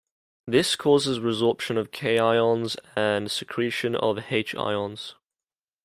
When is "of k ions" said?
1.77-2.75